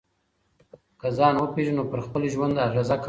[0.99, 2.99] که ځان وپېژنو نو پر خپل ژوند اغېزه کولای سو.